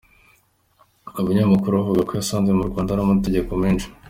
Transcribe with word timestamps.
Uyu 1.11 1.25
munyamakuru 1.27 1.73
avuga 1.75 2.01
ko 2.07 2.11
yasanze 2.19 2.49
mu 2.57 2.63
Rwanda 2.69 2.91
hari 2.93 3.01
amategeko 3.03 3.51
menshi. 3.63 3.87